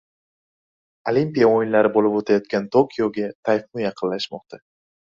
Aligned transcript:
Olimpiya 1.11 1.51
o‘yinlari 1.59 1.93
bo‘lib 1.99 2.17
o‘tayotgan 2.23 2.69
Tokioga 2.79 3.31
tayfun 3.31 3.89
yaqinlashmoqda 3.89 4.65